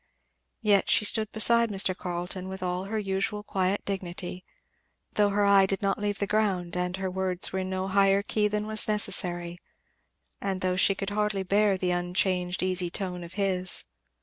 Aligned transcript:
Yet 0.63 0.89
she 0.89 1.05
stood 1.05 1.31
beside 1.31 1.69
Mr. 1.69 1.95
Carleton 1.95 2.47
with 2.47 2.63
all 2.63 2.85
her 2.85 2.97
usual 2.97 3.43
quiet 3.43 3.85
dignity, 3.85 4.43
though 5.13 5.29
her 5.29 5.45
eye 5.45 5.67
did 5.67 5.83
not 5.83 5.99
leave 5.99 6.17
the 6.17 6.25
ground 6.25 6.75
and 6.75 6.97
her 6.97 7.11
words 7.11 7.53
were 7.53 7.59
in 7.59 7.69
no 7.69 7.87
higher 7.87 8.23
key 8.23 8.47
than 8.47 8.65
was 8.65 8.87
necessary, 8.87 9.59
and 10.41 10.61
though 10.61 10.75
she 10.75 10.95
could 10.95 11.11
hardly 11.11 11.43
bear 11.43 11.77
the 11.77 11.91
unchanged 11.91 12.63
easy 12.63 12.89
tone 12.89 13.23
of 13.23 13.33
his. 13.33 13.85